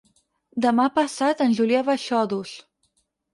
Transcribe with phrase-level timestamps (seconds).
[0.65, 2.57] Demà passat en Julià va a Xodos.